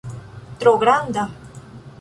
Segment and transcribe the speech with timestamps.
[0.59, 1.23] Tro granda